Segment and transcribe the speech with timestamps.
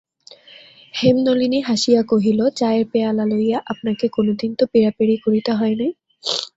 [0.93, 5.91] হেমনলিনী হাসিয়া কহিল, চায়ের পেয়ালা লইয়া আপনাকে কোনোদিন তো পীড়াপীড়ি করিতে হয় নাই।